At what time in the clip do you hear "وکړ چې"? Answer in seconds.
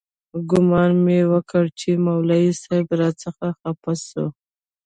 1.31-1.89